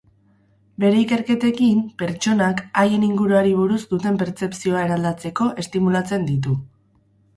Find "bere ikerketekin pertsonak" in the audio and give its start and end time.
0.83-2.63